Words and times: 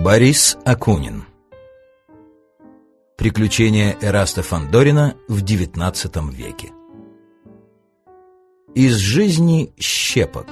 Борис 0.00 0.56
Акунин 0.64 1.24
Приключения 3.16 3.96
Эраста 4.00 4.44
Фандорина 4.44 5.16
в 5.26 5.42
XIX 5.42 6.30
веке 6.30 6.70
Из 8.76 8.94
жизни 8.94 9.74
щепок 9.76 10.46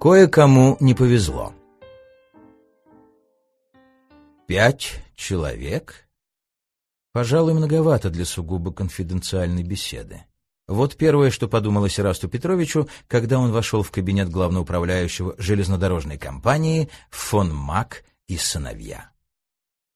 Кое-кому 0.00 0.78
не 0.80 0.94
повезло. 0.94 1.54
Пять 4.48 5.00
человек? 5.14 6.08
Пожалуй, 7.12 7.54
многовато 7.54 8.10
для 8.10 8.24
сугубо 8.24 8.72
конфиденциальной 8.72 9.62
беседы. 9.62 10.24
Вот 10.68 10.96
первое, 10.96 11.30
что 11.30 11.48
подумалось 11.48 11.98
Расту 11.98 12.28
Петровичу, 12.28 12.88
когда 13.08 13.38
он 13.38 13.50
вошел 13.50 13.82
в 13.82 13.90
кабинет 13.90 14.28
главноуправляющего 14.28 15.34
железнодорожной 15.38 16.18
компании 16.18 16.90
фон 17.10 17.54
Мак 17.54 18.04
и 18.28 18.36
сыновья. 18.36 19.10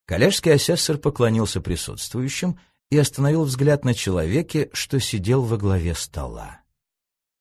Коллежский 0.06 0.50
асессор 0.50 0.97
поклонился 0.97 1.61
присутствующим 1.61 2.59
и 2.91 2.97
остановил 2.97 3.45
взгляд 3.45 3.84
на 3.84 3.92
человеке, 3.92 4.70
что 4.73 4.98
сидел 4.98 5.42
во 5.42 5.59
главе 5.59 5.95
стола. 5.95 6.62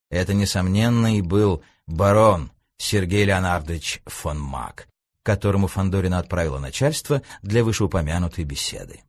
Это, 0.10 0.34
несомненно, 0.34 1.18
и 1.18 1.22
был 1.22 1.64
барон 1.88 2.52
Сергей 2.78 3.24
Леонардович 3.24 4.02
фон 4.08 4.40
Мак, 4.40 4.90
которому 5.24 5.68
Фандорина 5.68 6.20
отправила 6.20 6.60
начальство 6.60 7.22
для 7.42 7.64
вышеупомянутой 7.64 8.44
беседы. 8.44 9.04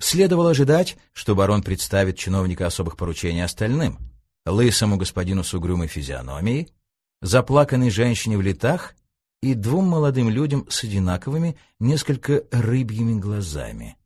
Следовало 0.00 0.50
ожидать, 0.50 0.96
что 1.12 1.34
барон 1.34 1.62
представит 1.62 2.16
чиновника 2.16 2.66
особых 2.66 2.96
поручений 2.96 3.44
остальным, 3.44 3.98
лысому 4.46 4.96
господину 4.96 5.42
с 5.42 5.52
угрюмой 5.54 5.88
физиономией, 5.88 6.72
заплаканной 7.20 7.90
женщине 7.90 8.38
в 8.38 8.42
летах 8.42 8.94
и 9.42 9.54
двум 9.54 9.86
молодым 9.86 10.30
людям 10.30 10.66
с 10.70 10.84
одинаковыми, 10.84 11.56
несколько 11.80 12.44
рыбьими 12.50 13.18
глазами. 13.18 13.96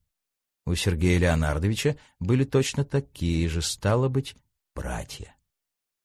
У 0.65 0.75
Сергея 0.75 1.19
Леонардовича 1.19 1.97
были 2.21 2.45
точно 2.45 2.85
такие 2.85 3.49
же, 3.49 3.63
стало 3.63 4.09
быть, 4.09 4.37
братья. 4.75 5.35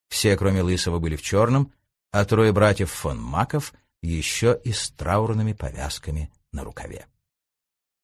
Все, 0.09 0.35
кроме 0.35 0.61
Лысого, 0.61 0.99
были 0.99 1.15
в 1.15 1.21
черном, 1.21 1.71
а 2.11 2.25
трое 2.25 2.51
братьев 2.51 2.91
фон 2.91 3.21
Маков 3.21 3.73
еще 4.01 4.59
и 4.63 4.71
с 4.71 4.89
траурными 4.91 5.53
повязками 5.53 6.31
на 6.51 6.63
рукаве. 6.63 7.07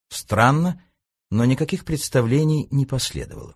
Странно, 0.09 0.81
но 1.33 1.45
никаких 1.45 1.83
представлений 1.83 2.67
не 2.69 2.85
последовало. 2.85 3.55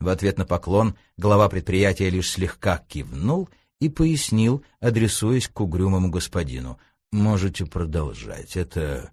В 0.00 0.08
ответ 0.08 0.36
на 0.36 0.44
поклон 0.44 0.98
глава 1.16 1.48
предприятия 1.48 2.10
лишь 2.10 2.28
слегка 2.28 2.76
кивнул 2.76 3.48
и 3.80 3.88
пояснил, 3.88 4.62
адресуясь 4.80 5.48
к 5.48 5.58
угрюмому 5.62 6.10
господину. 6.10 6.78
«Можете 7.10 7.64
продолжать. 7.64 8.54
Это 8.54 9.12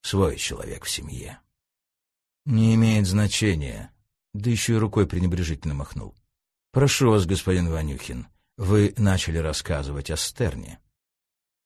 свой 0.00 0.36
человек 0.36 0.84
в 0.84 0.90
семье». 0.90 1.40
«Не 2.46 2.76
имеет 2.76 3.08
значения». 3.08 3.90
Да 4.32 4.48
еще 4.48 4.74
и 4.74 4.78
рукой 4.78 5.08
пренебрежительно 5.08 5.74
махнул. 5.74 6.14
«Прошу 6.70 7.10
вас, 7.10 7.26
господин 7.26 7.68
Ванюхин, 7.68 8.28
вы 8.56 8.94
начали 8.96 9.38
рассказывать 9.38 10.12
о 10.12 10.16
Стерне». 10.16 10.78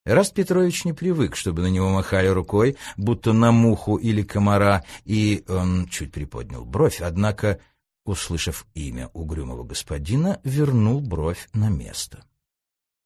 Раст 0.05 0.35
Петрович 0.35 0.85
не 0.85 0.93
привык, 0.93 1.37
чтобы 1.37 1.63
на 1.63 1.69
него 1.69 1.89
махали 1.91 2.27
рукой, 2.27 2.77
будто 2.97 3.33
на 3.33 3.53
муху 3.53 3.97
или 3.97 4.23
комара, 4.23 4.85
и 5.05 5.45
он 5.49 5.87
чуть 5.87 6.11
приподнял 6.11 6.65
бровь, 6.65 7.01
однако, 7.01 7.61
услышав 8.05 8.67
имя 8.75 9.11
угрюмого 9.13 9.63
господина, 9.63 10.41
вернул 10.43 11.01
бровь 11.01 11.49
на 11.53 11.69
место. 11.69 12.25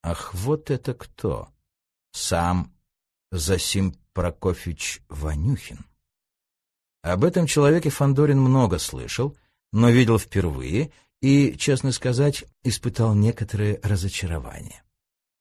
Ах, 0.02 0.32
вот 0.32 0.70
это 0.70 0.94
кто! 0.94 1.48
Сам 2.12 2.72
Засим 3.30 3.94
Прокофьевич 4.14 5.02
Ванюхин. 5.10 5.84
Об 7.02 7.24
этом 7.24 7.46
человеке 7.46 7.90
Фандорин 7.90 8.40
много 8.40 8.78
слышал, 8.78 9.36
но 9.70 9.90
видел 9.90 10.18
впервые 10.18 10.92
и, 11.20 11.56
честно 11.58 11.92
сказать, 11.92 12.44
испытал 12.62 13.14
некоторое 13.14 13.78
разочарование. 13.82 14.82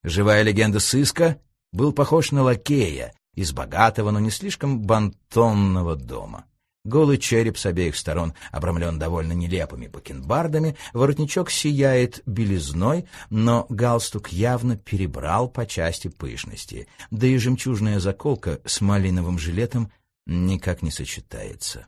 Живая 0.05 0.43
легенда 0.43 0.79
сыска 0.79 1.41
был 1.71 1.91
похож 1.91 2.31
на 2.31 2.43
лакея 2.43 3.15
из 3.33 3.53
богатого, 3.53 4.11
но 4.11 4.19
не 4.19 4.29
слишком 4.29 4.83
бантонного 4.83 5.95
дома. 5.95 6.45
Голый 6.83 7.17
череп 7.17 7.57
с 7.57 7.65
обеих 7.65 7.95
сторон 7.95 8.35
обрамлен 8.51 8.99
довольно 8.99 9.33
нелепыми 9.33 9.87
бакенбардами, 9.87 10.77
воротничок 10.93 11.49
сияет 11.49 12.21
белизной, 12.27 13.07
но 13.31 13.65
галстук 13.69 14.27
явно 14.27 14.77
перебрал 14.77 15.49
по 15.49 15.65
части 15.65 16.07
пышности, 16.07 16.87
да 17.09 17.25
и 17.25 17.35
жемчужная 17.37 17.99
заколка 17.99 18.61
с 18.63 18.81
малиновым 18.81 19.39
жилетом 19.39 19.91
никак 20.27 20.83
не 20.83 20.91
сочетается. 20.91 21.87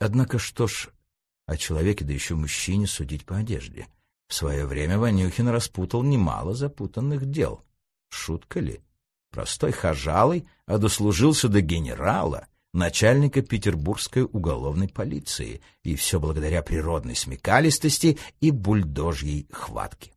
Однако 0.00 0.38
что 0.38 0.68
ж, 0.68 0.88
о 1.44 1.58
человеке, 1.58 2.02
да 2.02 2.14
еще 2.14 2.34
мужчине, 2.34 2.86
судить 2.86 3.26
по 3.26 3.36
одежде. 3.36 3.88
В 4.28 4.34
свое 4.34 4.66
время 4.66 4.98
Ванюхин 4.98 5.48
распутал 5.48 6.02
немало 6.02 6.54
запутанных 6.54 7.26
дел. 7.26 7.64
Шутка 8.08 8.60
ли? 8.60 8.80
Простой 9.30 9.72
хожалый, 9.72 10.48
а 10.66 10.78
дослужился 10.78 11.48
до 11.48 11.60
генерала, 11.60 12.48
начальника 12.72 13.42
петербургской 13.42 14.22
уголовной 14.22 14.88
полиции, 14.88 15.60
и 15.82 15.94
все 15.94 16.18
благодаря 16.18 16.62
природной 16.62 17.14
смекалистости 17.14 18.18
и 18.40 18.50
бульдожьей 18.50 19.48
хватке. 19.52 20.12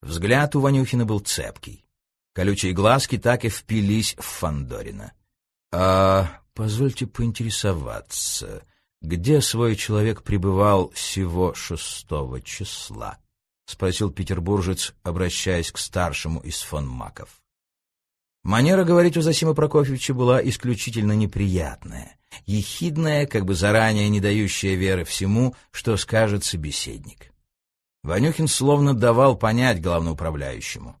Взгляд 0.00 0.54
у 0.54 0.60
Ванюхина 0.60 1.04
был 1.04 1.20
цепкий. 1.20 1.84
Колючие 2.34 2.72
глазки 2.72 3.18
так 3.18 3.44
и 3.44 3.48
впились 3.48 4.14
в 4.16 4.22
Фандорина. 4.22 5.12
«А 5.72 6.40
позвольте 6.54 7.06
поинтересоваться, 7.06 8.64
где 9.00 9.40
свой 9.40 9.76
человек 9.76 10.22
пребывал 10.22 10.90
всего 10.90 11.54
шестого 11.54 12.40
числа?»— 12.40 13.18
спросил 13.66 14.10
петербуржец, 14.10 14.94
обращаясь 15.02 15.70
к 15.72 15.78
старшему 15.78 16.40
из 16.40 16.60
фон 16.60 16.86
Маков. 16.86 17.40
Манера 18.44 18.84
говорить 18.84 19.16
у 19.16 19.20
Засима 19.20 19.54
Прокофьевича 19.54 20.14
была 20.14 20.42
исключительно 20.42 21.12
неприятная, 21.12 22.16
ехидная, 22.46 23.26
как 23.26 23.44
бы 23.44 23.54
заранее 23.54 24.08
не 24.08 24.20
дающая 24.20 24.74
веры 24.74 25.04
всему, 25.04 25.54
что 25.70 25.96
скажет 25.96 26.44
собеседник. 26.44 27.32
Ванюхин 28.04 28.48
словно 28.48 28.94
давал 28.94 29.36
понять 29.36 29.82
главноуправляющему. 29.82 30.96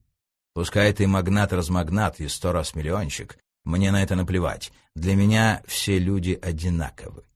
Пускай 0.52 0.92
ты 0.92 1.06
магнат-размагнат 1.06 2.20
и 2.20 2.28
сто 2.28 2.52
раз 2.52 2.74
миллионщик, 2.74 3.38
мне 3.64 3.92
на 3.92 4.02
это 4.02 4.16
наплевать. 4.16 4.72
Для 4.94 5.14
меня 5.14 5.62
все 5.66 5.98
люди 5.98 6.38
одинаковы. 6.40 7.27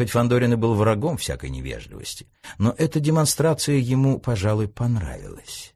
Хоть 0.00 0.12
Фандорин 0.12 0.54
и 0.54 0.56
был 0.56 0.72
врагом 0.76 1.18
всякой 1.18 1.50
невежливости, 1.50 2.26
но 2.56 2.74
эта 2.78 3.00
демонстрация 3.00 3.76
ему, 3.76 4.18
пожалуй, 4.18 4.66
понравилась. 4.66 5.74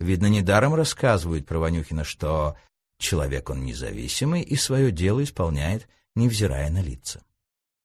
Видно, 0.00 0.26
недаром 0.26 0.74
рассказывают 0.74 1.46
про 1.46 1.60
Ванюхина, 1.60 2.04
что 2.04 2.58
человек 2.98 3.48
он 3.48 3.64
независимый 3.64 4.42
и 4.42 4.54
свое 4.56 4.90
дело 4.90 5.24
исполняет, 5.24 5.88
невзирая 6.14 6.68
на 6.68 6.82
лица. 6.82 7.22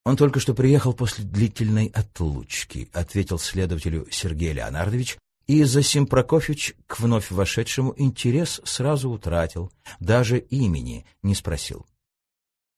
Он 0.03 0.17
только 0.17 0.41
что 0.41 0.53
приехал 0.53 0.91
после 0.91 1.23
длительной 1.23 1.93
отлучки, 1.95 2.89
ответил 2.91 3.39
следователю 3.39 4.05
Сергей 4.11 4.51
Леонардович, 4.51 5.17
и 5.47 5.63
Засим 5.63 6.07
Прокофьевич 6.07 6.75
к 6.87 6.99
вновь 6.99 7.31
вошедшему 7.31 7.93
интерес 7.95 8.59
сразу 8.65 9.09
утратил, 9.11 9.71
даже 10.01 10.39
имени 10.39 11.05
не 11.23 11.35
спросил. 11.35 11.85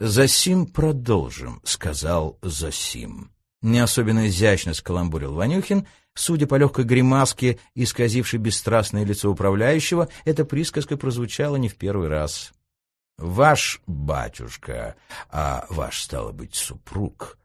«Засим 0.04 0.66
продолжим»,— 0.66 1.62
сказал 1.64 2.40
Засим. 2.42 3.30
Не 3.62 3.78
особенно 3.82 4.28
изящно 4.30 4.74
скаламбурил 4.74 5.36
Ванюхин. 5.36 5.86
Судя 6.16 6.48
по 6.48 6.56
легкой 6.56 6.86
гримаске, 6.86 7.60
исказившей 7.76 8.40
бесстрастное 8.40 9.06
лицо 9.06 9.30
управляющего, 9.30 10.10
эта 10.26 10.44
присказка 10.44 10.98
прозвучала 10.98 11.58
не 11.58 11.70
в 11.70 11.76
первый 11.76 12.08
раз. 12.08 12.52
«Ваш 13.20 13.80
батюшка, 13.86 14.96
а 15.30 15.68
ваш, 15.70 16.02
стало 16.02 16.32
быть, 16.32 16.56
супруг». 16.56 17.38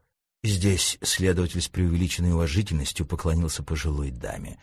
Здесь 0.43 0.97
следователь 1.03 1.61
с 1.61 1.67
преувеличенной 1.67 2.31
уважительностью 2.31 3.05
поклонился 3.05 3.61
пожилой 3.61 4.09
даме 4.09 4.57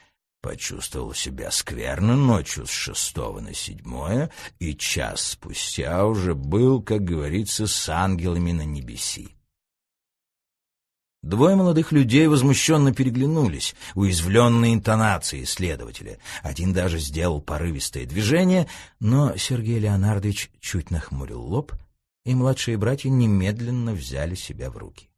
почувствовал 0.45 1.15
себя 1.15 1.51
скверно 1.51 2.17
ночью 2.17 2.67
с 2.67 2.71
шестого 2.71 3.41
на 3.41 3.55
седьмое, 3.55 4.31
и 4.59 4.75
час 4.75 5.23
спустя 5.29 6.05
уже 6.05 6.35
был, 6.35 6.83
как 6.83 7.03
говорится, 7.03 7.67
с 7.67 7.89
ангелами 7.89 8.53
на 8.53 8.67
небеси. 8.67 9.35
Двое 11.23 11.57
молодых 11.57 11.93
людей 11.93 12.27
возмущенно 12.27 12.93
переглянулись, 12.93 13.75
уязвленные 13.95 14.75
интонацией 14.75 15.47
следователя. 15.47 16.19
Один 16.43 16.75
даже 16.75 16.99
сделал 16.99 17.41
порывистое 17.41 18.05
движение, 18.05 18.69
но 19.01 19.39
Сергей 19.39 19.79
Леонардович 19.79 20.51
чуть 20.61 20.91
нахмурил 20.91 21.41
лоб, 21.41 21.73
и 22.27 22.35
младшие 22.35 22.77
братья 22.77 23.09
немедленно 23.09 23.95
взяли 23.95 24.35
себя 24.35 24.69
в 24.71 24.77
руки. 24.77 25.09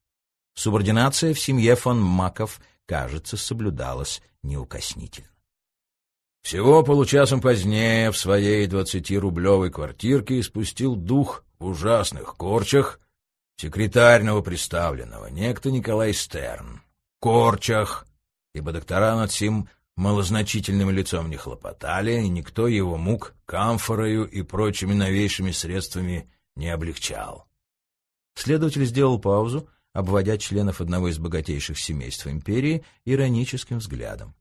Субординация 0.55 1.35
в 1.35 1.41
семье 1.41 1.75
фон 1.75 2.01
Маков– 2.01 2.61
кажется, 2.87 3.37
соблюдалось 3.37 4.23
неукоснительно. 4.43 5.29
Всего 6.43 6.85
получасом 6.85 7.41
позднее 7.41 8.13
в 8.13 8.17
своей 8.17 8.67
двадцатирублевой 8.69 9.71
квартирке 9.71 10.39
испустил 10.39 10.95
дух 10.95 11.45
в 11.59 11.67
ужасных 11.67 12.37
корчах 12.37 13.01
секретарного 13.57 14.43
представленного, 14.43 15.27
некто 15.27 15.71
Николай 15.71 16.13
Стерн. 16.13 16.83
Корчах, 17.21 18.07
ибо 18.55 18.73
доктора 18.73 19.17
над 19.17 19.33
сим 19.33 19.69
малозначительным 19.97 20.91
лицом 20.91 21.31
не 21.31 21.37
хлопотали, 21.37 22.13
и 22.13 22.29
никто 22.29 22.69
его 22.69 22.97
мук 22.97 23.35
камфорою 23.45 24.29
и 24.29 24.43
прочими 24.43 24.93
новейшими 24.93 25.51
средствами 25.51 26.31
не 26.55 26.69
облегчал. 26.69 27.49
Следователь 28.37 28.85
сделал 28.85 29.19
паузу, 29.19 29.69
обводя 29.97 30.37
членов 30.37 30.83
одного 30.83 31.09
из 31.09 31.19
богатейших 31.19 31.79
семейств 31.79 32.27
империи 32.27 32.85
ироническим 33.07 33.79
взглядом. 33.79 34.35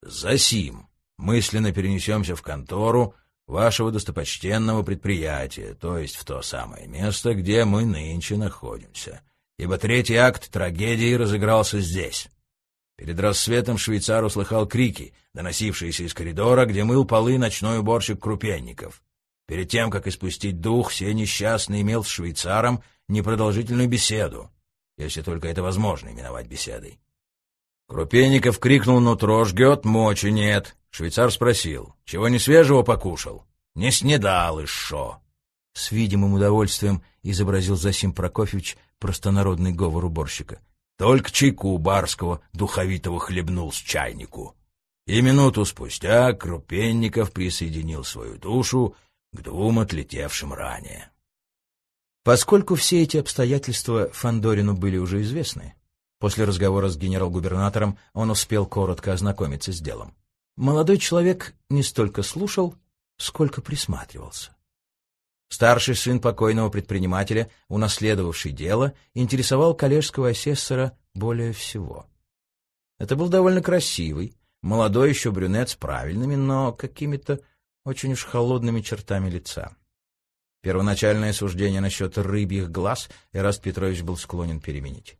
«Засим 0.00 0.88
мысленно 1.18 1.70
перенесемся 1.70 2.34
в 2.34 2.40
контору 2.40 3.14
вашего 3.46 3.92
достопочтенного 3.92 4.82
предприятия, 4.84 5.74
то 5.74 5.98
есть 5.98 6.16
в 6.16 6.24
то 6.24 6.40
самое 6.40 6.86
место, 6.86 7.34
где 7.34 7.66
мы 7.66 7.84
нынче 7.84 8.38
находимся, 8.38 9.20
ибо 9.58 9.76
третий 9.76 10.16
акт 10.16 10.50
трагедии 10.50 11.12
разыгрался 11.12 11.80
здесь». 11.80 12.28
Перед 12.96 13.20
рассветом 13.20 13.76
швейцар 13.76 14.24
услыхал 14.24 14.66
крики, 14.66 15.12
доносившиеся 15.34 16.04
из 16.04 16.14
коридора, 16.14 16.64
где 16.64 16.84
мыл 16.84 17.04
полы 17.04 17.36
ночной 17.36 17.80
уборщик 17.80 18.18
Крупенников. 18.18 19.02
Перед 19.46 19.68
тем, 19.68 19.90
как 19.90 20.06
испустить 20.06 20.62
дух, 20.62 20.88
все 20.88 21.12
несчастный 21.12 21.82
имел 21.82 22.02
с 22.02 22.08
швейцаром 22.08 22.82
непродолжительную 23.08 23.90
беседу, 23.90 24.50
если 24.96 25.22
только 25.22 25.48
это 25.48 25.62
возможно 25.62 26.08
именовать 26.08 26.46
беседой. 26.46 26.98
Крупенников 27.88 28.58
крикнул 28.58 29.00
«Нутро 29.00 29.44
жгет, 29.44 29.84
мочи 29.84 30.26
нет». 30.26 30.76
Швейцар 30.90 31.30
спросил, 31.30 31.94
чего 32.04 32.28
не 32.28 32.38
свежего 32.38 32.82
покушал? 32.82 33.44
Не 33.74 33.90
снедал 33.90 34.60
и 34.60 34.66
шо. 34.66 35.20
С 35.74 35.92
видимым 35.92 36.32
удовольствием 36.32 37.02
изобразил 37.22 37.76
Засим 37.76 38.14
Прокофьевич 38.14 38.78
простонародный 38.98 39.72
говор 39.72 40.06
уборщика. 40.06 40.60
Только 40.96 41.30
чайку 41.30 41.76
барского 41.76 42.40
духовитого 42.54 43.20
хлебнул 43.20 43.70
с 43.70 43.76
чайнику. 43.76 44.56
И 45.06 45.20
минуту 45.20 45.64
спустя 45.66 46.32
Крупенников 46.32 47.32
присоединил 47.32 48.02
свою 48.02 48.38
душу 48.38 48.96
к 49.32 49.42
двум 49.42 49.78
отлетевшим 49.78 50.54
ранее. 50.54 51.10
Поскольку 52.26 52.74
все 52.74 53.04
эти 53.04 53.18
обстоятельства 53.18 54.10
Фандорину 54.12 54.74
были 54.74 54.96
уже 54.96 55.22
известны, 55.22 55.74
после 56.18 56.44
разговора 56.44 56.88
с 56.88 56.96
генерал-губернатором 56.96 58.00
он 58.14 58.30
успел 58.32 58.66
коротко 58.66 59.12
ознакомиться 59.12 59.72
с 59.72 59.80
делом. 59.80 60.12
Молодой 60.56 60.98
человек 60.98 61.54
не 61.70 61.84
столько 61.84 62.24
слушал, 62.24 62.74
сколько 63.16 63.62
присматривался. 63.62 64.56
Старший 65.50 65.94
сын 65.94 66.18
покойного 66.18 66.68
предпринимателя, 66.68 67.48
унаследовавший 67.68 68.50
дело, 68.50 68.94
интересовал 69.14 69.74
коллежского 69.74 70.30
асессора 70.30 70.98
более 71.14 71.52
всего. 71.52 72.06
Это 72.98 73.14
был 73.14 73.28
довольно 73.28 73.62
красивый, 73.62 74.34
молодой 74.62 75.10
еще 75.10 75.30
брюнет 75.30 75.68
с 75.68 75.76
правильными, 75.76 76.34
но 76.34 76.72
какими-то 76.72 77.38
очень 77.84 78.14
уж 78.14 78.24
холодными 78.24 78.80
чертами 78.80 79.30
лица. 79.30 79.76
Первоначальное 80.66 81.32
суждение 81.32 81.80
насчет 81.80 82.18
рыбьих 82.18 82.72
глаз 82.72 83.08
Эраст 83.32 83.62
Петрович 83.62 84.02
был 84.02 84.16
склонен 84.16 84.58
переменить. 84.58 85.16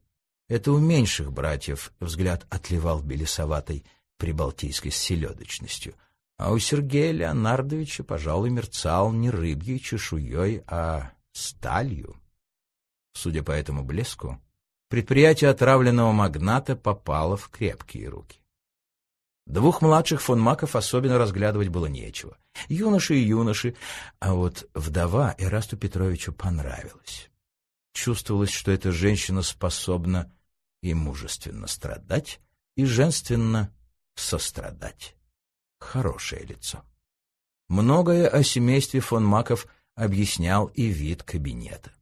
Это 0.48 0.72
у 0.72 0.78
меньших 0.80 1.32
братьев 1.32 1.92
взгляд 2.00 2.44
отливал 2.50 3.00
белесоватой 3.00 3.84
прибалтийской 4.18 4.90
селедочностью, 4.90 5.94
а 6.36 6.50
у 6.50 6.58
Сергея 6.58 7.12
Леонардовича, 7.12 8.02
пожалуй, 8.02 8.50
мерцал 8.50 9.12
не 9.12 9.30
рыбьей 9.30 9.78
чешуей, 9.78 10.64
а 10.66 11.12
сталью. 11.30 12.16
Судя 13.12 13.44
по 13.44 13.52
этому 13.52 13.84
блеску, 13.84 14.40
предприятие 14.88 15.50
отравленного 15.50 16.10
магната 16.10 16.74
попало 16.74 17.36
в 17.36 17.50
крепкие 17.50 18.08
руки. 18.08 18.40
Двух 19.46 19.80
младших 19.80 20.20
фон 20.20 20.40
Маков 20.40 20.74
особенно 20.74 21.18
разглядывать 21.18 21.68
было 21.68 21.86
нечего. 21.86 22.36
Юноши 22.68 23.14
и 23.14 23.24
юноши, 23.24 23.76
а 24.18 24.34
вот 24.34 24.68
вдова 24.74 25.36
Эрасту 25.38 25.76
Петровичу 25.76 26.32
понравилась. 26.32 27.30
Чувствовалось, 27.92 28.50
что 28.50 28.72
эта 28.72 28.90
женщина 28.90 29.42
способна 29.42 30.32
и 30.82 30.94
мужественно 30.94 31.68
страдать, 31.68 32.40
и 32.76 32.84
женственно 32.84 33.72
сострадать. 34.16 35.16
Хорошее 35.78 36.44
лицо. 36.44 36.82
Многое 37.68 38.28
о 38.28 38.42
семействе 38.42 39.00
фон 39.00 39.24
Маков 39.24 39.66
объяснял 39.94 40.66
и 40.66 40.86
вид 40.86 41.22
кабинета. 41.22 41.92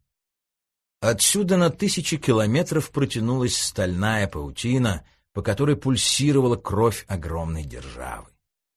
Отсюда 1.00 1.58
на 1.58 1.70
тысячи 1.70 2.16
километров 2.16 2.90
протянулась 2.90 3.56
стальная 3.56 4.26
паутина, 4.26 5.04
по 5.34 5.42
которой 5.42 5.76
пульсировала 5.76 6.56
кровь 6.56 7.04
огромной 7.08 7.64
державы. 7.64 8.28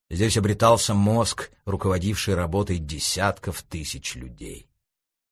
Здесь 0.10 0.38
обретался 0.38 0.94
мозг, 0.94 1.52
руководивший 1.66 2.36
работой 2.36 2.80
десятков 2.80 3.62
тысяч 3.64 4.16
людей. 4.16 4.68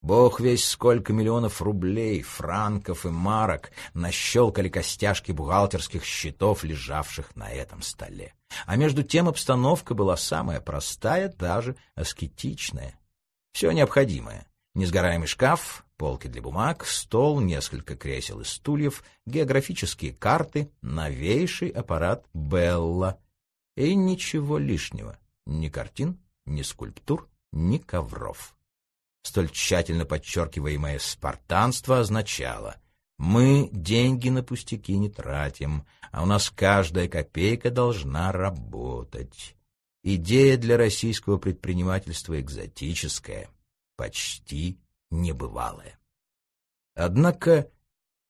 Бог 0.02 0.40
весь 0.40 0.66
сколько 0.66 1.14
миллионов 1.14 1.64
рублей, 1.64 2.22
франков 2.22 3.08
и 3.08 3.10
марок 3.10 3.72
нащелкали 3.96 4.70
костяшки 4.70 5.32
бухгалтерских 5.32 6.04
счетов, 6.04 6.64
лежавших 6.64 7.36
на 7.36 7.50
этом 7.50 7.82
столе. 7.82 8.36
А 8.68 8.76
между 8.76 9.02
тем 9.02 9.28
обстановка 9.28 9.96
была 9.96 10.16
самая 10.16 10.62
простая, 10.62 11.30
даже 11.30 11.76
аскетичная. 11.96 13.00
Все 13.52 13.72
необходимое. 13.72 14.46
Несгораемый 14.76 15.28
шкаф, 15.28 15.85
полки 15.98 16.28
для 16.28 16.42
бумаг, 16.42 16.86
стол, 16.86 17.40
несколько 17.40 17.96
кресел 17.96 18.42
и 18.42 18.44
стульев, 18.44 19.04
географические 19.26 20.14
карты, 20.14 20.72
новейший 20.82 21.70
аппарат 21.70 22.26
Белла. 22.34 23.20
И 23.76 23.94
ничего 23.96 24.58
лишнего. 24.58 25.18
Ни 25.46 25.70
картин, 25.70 26.20
ни 26.46 26.62
скульптур, 26.62 27.30
ни 27.52 27.78
ковров. 27.78 28.56
Столь 29.24 29.50
тщательно 29.50 30.06
подчеркиваемое 30.06 31.00
спартанство 31.00 32.00
означало 32.00 32.78
«мы 33.18 33.70
деньги 33.72 34.30
на 34.30 34.44
пустяки 34.44 34.96
не 34.98 35.10
тратим, 35.10 35.86
а 36.12 36.24
у 36.24 36.26
нас 36.26 36.50
каждая 36.50 37.08
копейка 37.08 37.72
должна 37.72 38.32
работать». 38.32 39.56
Идея 40.04 40.58
для 40.58 40.78
российского 40.78 41.38
предпринимательства 41.38 42.40
экзотическая, 42.40 43.50
почти 43.98 44.78
небывалое. 45.22 45.98
Однако, 46.96 47.70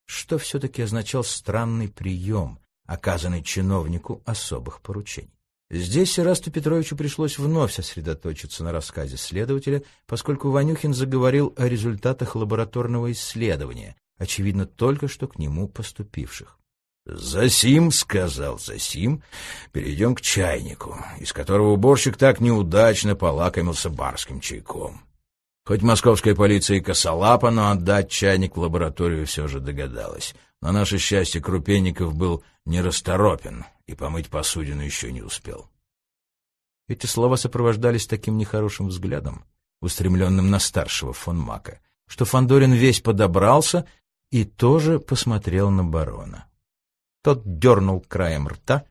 что 0.05 0.37
все-таки 0.37 0.81
означал 0.81 1.23
странный 1.23 1.89
прием, 1.89 2.59
оказанный 2.85 3.43
чиновнику 3.43 4.21
особых 4.25 4.81
поручений? 4.81 5.35
Здесь 5.71 6.19
Ирасту 6.19 6.51
Петровичу 6.51 6.95
пришлось 6.95 7.39
вновь 7.39 7.73
сосредоточиться 7.73 8.63
на 8.63 8.71
рассказе 8.71 9.17
следователя, 9.17 9.83
поскольку 10.05 10.51
Ванюхин 10.51 10.93
заговорил 10.93 11.53
о 11.57 11.67
результатах 11.67 12.35
лабораторного 12.35 13.11
исследования, 13.11 13.95
очевидно, 14.17 14.67
только 14.67 15.07
что 15.07 15.27
к 15.27 15.39
нему 15.39 15.67
поступивших. 15.67 16.59
«Засим»,— 17.05 17.91
сказал 17.91 18.57
Засим,— 18.59 19.21
«перейдем 19.71 20.15
к 20.15 20.21
чайнику, 20.21 20.97
из 21.19 21.33
которого 21.33 21.71
уборщик 21.71 22.17
так 22.17 22.39
неудачно 22.39 23.15
полакомился 23.15 23.89
барским 23.89 24.39
чайком. 24.39 25.04
Хоть 25.65 25.81
московская 25.81 26.35
полиция 26.35 26.77
и 26.77 26.81
косолапа, 26.81 27.49
но 27.49 27.71
отдать 27.71 28.11
чайник 28.11 28.55
в 28.55 28.59
лабораторию 28.59 29.25
все 29.25 29.47
же 29.47 29.59
догадалась. 29.59 30.35
На 30.61 30.71
наше 30.71 30.99
счастье 30.99 31.41
Крупенников 31.41 32.13
был 32.13 32.43
нерасторопен 32.65 33.65
и 33.87 33.95
помыть 33.95 34.29
посудину 34.29 34.83
еще 34.83 35.11
не 35.11 35.23
успел. 35.23 35.67
Эти 36.87 37.07
слова 37.07 37.35
сопровождались 37.35 38.05
таким 38.05 38.37
нехорошим 38.37 38.87
взглядом, 38.87 39.43
устремленным 39.81 40.51
на 40.51 40.59
старшего 40.59 41.13
фон 41.13 41.39
Мака, 41.39 41.79
что 42.07 42.25
Фандорин 42.25 42.73
весь 42.73 43.01
подобрался 43.01 43.87
и 44.29 44.43
тоже 44.45 44.99
посмотрел 44.99 45.71
на 45.71 45.83
барона. 45.83 46.47
Тот 47.23 47.41
дернул 47.57 48.01
краем 48.01 48.47
рта, 48.47 48.85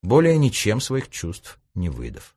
более 0.00 0.38
ничем 0.38 0.80
своих 0.80 1.10
чувств 1.10 1.58
не 1.74 1.88
выдав. 1.88 2.36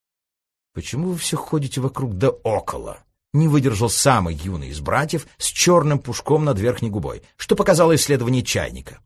—Почему 0.74 1.10
вы 1.10 1.16
все 1.16 1.36
ходите 1.36 1.80
вокруг 1.80 2.16
да 2.16 2.30
около? 2.30 3.04
Не 3.32 3.48
выдержал 3.48 3.88
самый 3.88 4.34
юный 4.34 4.68
из 4.68 4.80
братьев 4.80 5.26
с 5.38 5.46
черным 5.46 5.98
пушком 5.98 6.44
над 6.44 6.58
верхней 6.58 6.90
губой, 6.90 7.22
что 7.36 7.56
показало 7.56 7.94
исследование 7.94 8.42
чайника. 8.42 8.98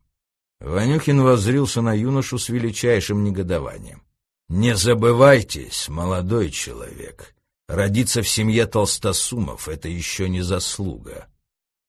Ванюхин 0.59 1.21
воззрился 1.21 1.81
на 1.81 1.93
юношу 1.93 2.37
с 2.37 2.49
величайшим 2.49 3.23
негодованием. 3.23 4.03
«Не 4.47 4.75
забывайтесь, 4.75 5.89
молодой 5.89 6.51
человек, 6.51 7.35
родиться 7.67 8.21
в 8.21 8.29
семье 8.29 8.65
толстосумов— 8.67 9.67
это 9.69 9.89
еще 9.89 10.29
не 10.29 10.41
заслуга. 10.41 11.27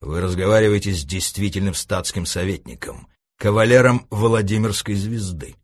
Вы 0.01 0.21
разговариваете 0.21 0.93
с 0.93 1.05
действительным 1.05 1.75
статским 1.75 2.27
советником, 2.27 3.09
кавалером 3.39 4.07
Владимирской 4.11 4.95
звезды. 4.95 5.57